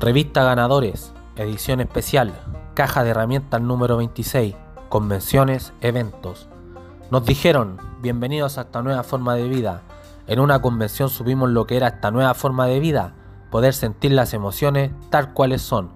Revista 0.00 0.42
Ganadores, 0.42 1.12
edición 1.36 1.80
especial, 1.80 2.32
caja 2.74 3.04
de 3.04 3.10
herramientas 3.10 3.60
número 3.60 3.96
26, 3.96 4.56
convenciones, 4.88 5.72
eventos. 5.82 6.48
Nos 7.12 7.24
dijeron, 7.24 7.78
bienvenidos 8.02 8.58
a 8.58 8.62
esta 8.62 8.82
nueva 8.82 9.04
forma 9.04 9.36
de 9.36 9.48
vida. 9.48 9.82
En 10.26 10.40
una 10.40 10.60
convención 10.60 11.10
subimos 11.10 11.48
lo 11.50 11.68
que 11.68 11.76
era 11.76 11.86
esta 11.86 12.10
nueva 12.10 12.34
forma 12.34 12.66
de 12.66 12.80
vida, 12.80 13.14
poder 13.52 13.72
sentir 13.72 14.10
las 14.10 14.34
emociones 14.34 14.90
tal 15.10 15.32
cuales 15.32 15.62
son, 15.62 15.90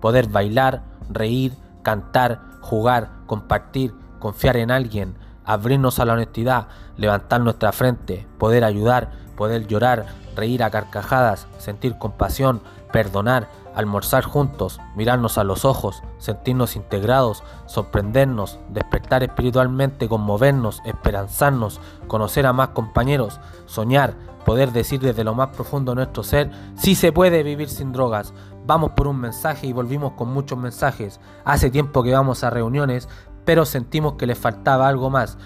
poder 0.00 0.26
bailar, 0.28 0.82
reír, 1.10 1.52
cantar, 1.82 2.40
jugar, 2.62 3.10
compartir, 3.26 3.94
confiar 4.20 4.56
en 4.56 4.70
alguien, 4.70 5.16
abrirnos 5.44 5.98
a 5.98 6.06
la 6.06 6.14
honestidad, 6.14 6.68
levantar 6.96 7.42
nuestra 7.42 7.72
frente, 7.72 8.26
poder 8.38 8.64
ayudar, 8.64 9.10
poder 9.34 9.66
llorar, 9.66 10.06
reír 10.34 10.62
a 10.62 10.70
carcajadas, 10.70 11.46
sentir 11.58 11.98
compasión, 11.98 12.60
perdonar, 12.92 13.48
almorzar 13.74 14.24
juntos, 14.24 14.80
mirarnos 14.94 15.36
a 15.36 15.44
los 15.44 15.64
ojos, 15.64 16.02
sentirnos 16.18 16.76
integrados, 16.76 17.42
sorprendernos, 17.66 18.58
despertar 18.68 19.22
espiritualmente, 19.22 20.08
conmovernos, 20.08 20.80
esperanzarnos, 20.84 21.80
conocer 22.06 22.46
a 22.46 22.52
más 22.52 22.68
compañeros, 22.68 23.40
soñar, 23.66 24.14
poder 24.44 24.72
decir 24.72 25.00
desde 25.00 25.24
lo 25.24 25.34
más 25.34 25.48
profundo 25.48 25.92
de 25.92 25.96
nuestro 25.96 26.22
ser, 26.22 26.50
sí 26.76 26.94
se 26.94 27.12
puede 27.12 27.42
vivir 27.42 27.68
sin 27.68 27.92
drogas. 27.92 28.32
Vamos 28.66 28.92
por 28.92 29.08
un 29.08 29.20
mensaje 29.20 29.66
y 29.66 29.72
volvimos 29.72 30.12
con 30.12 30.28
muchos 30.28 30.58
mensajes. 30.58 31.20
Hace 31.44 31.70
tiempo 31.70 32.02
que 32.02 32.12
vamos 32.12 32.44
a 32.44 32.50
reuniones, 32.50 33.08
pero 33.44 33.64
sentimos 33.64 34.14
que 34.14 34.26
les 34.26 34.38
faltaba 34.38 34.88
algo 34.88 35.10
más. 35.10 35.36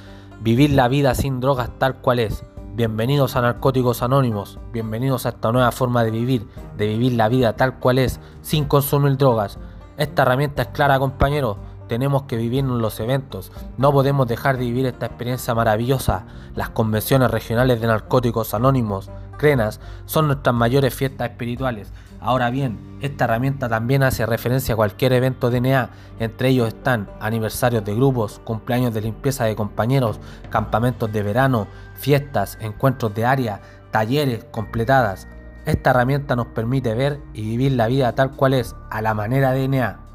Vivir 0.41 0.71
la 0.71 0.89
vida 0.89 1.15
sin 1.15 1.41
drogas 1.41 1.71
tal 1.79 1.97
cual 1.97 2.19
es. 2.21 2.45
Bienvenidos 2.79 3.35
a 3.35 3.41
Narcóticos 3.41 4.03
Anónimos, 4.03 4.61
bienvenidos 4.71 5.27
a 5.27 5.31
esta 5.31 5.51
nueva 5.51 5.73
forma 5.73 6.05
de 6.05 6.13
vivir, 6.13 6.47
de 6.77 6.87
vivir 6.87 7.15
la 7.15 7.29
vida 7.29 7.57
tal 7.57 7.81
cual 7.81 7.99
es, 7.99 8.21
sin 8.41 8.67
consumir 8.67 9.17
drogas. 9.17 9.59
Esta 9.97 10.23
herramienta 10.23 10.63
es 10.63 10.69
clara, 10.69 11.01
compañeros, 11.01 11.57
tenemos 11.89 12.23
que 12.23 12.37
vivir 12.37 12.61
en 12.61 12.79
los 12.79 13.01
eventos, 13.01 13.51
no 13.79 13.91
podemos 13.91 14.29
dejar 14.29 14.59
de 14.59 14.67
vivir 14.67 14.87
esta 14.87 15.07
experiencia 15.07 15.57
maravillosa. 15.57 16.27
Las 16.55 16.71
convenciones 16.71 17.33
regionales 17.33 17.81
de 17.81 17.89
Narcóticos 17.89 18.55
Anónimos, 18.55 19.11
Crenas, 19.39 19.81
son 20.05 20.29
nuestras 20.29 20.55
mayores 20.55 20.95
fiestas 20.95 21.31
espirituales. 21.31 21.93
Ahora 22.21 22.51
bien, 22.51 22.99
esta 23.01 23.25
herramienta 23.25 23.69
también 23.69 24.03
hace 24.03 24.27
referencia 24.27 24.75
a 24.75 24.77
cualquier 24.77 25.13
evento 25.13 25.51
DNA, 25.51 25.91
entre 26.19 26.49
ellos 26.49 26.69
están 26.69 27.09
aniversarios 27.21 27.85
de 27.85 27.95
grupos, 27.95 28.41
cumpleaños 28.43 28.93
de 28.93 29.03
limpieza 29.03 29.45
de 29.45 29.55
compañeros, 29.55 30.19
campamentos 30.51 31.13
de 31.13 31.23
verano, 31.23 31.69
fiestas, 31.99 32.57
encuentros 32.61 33.15
de 33.15 33.27
área, 33.27 33.61
talleres 33.91 34.45
completadas. 34.51 35.29
Esta 35.67 35.91
herramienta 35.91 36.37
nos 36.37 36.47
permite 36.47 36.95
ver 36.95 37.21
y 37.35 37.43
vivir 37.43 37.73
la 37.73 37.89
vida 37.89 38.15
tal 38.15 38.31
cual 38.33 38.55
es, 38.55 38.75
a 38.91 39.03
la 39.03 39.13
manera 39.13 39.53
DNA. 39.53 40.08